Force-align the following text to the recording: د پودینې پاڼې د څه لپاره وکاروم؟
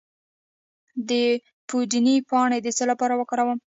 د 1.09 1.11
پودینې 1.67 2.15
پاڼې 2.29 2.59
د 2.61 2.67
څه 2.77 2.83
لپاره 2.91 3.13
وکاروم؟ 3.17 3.57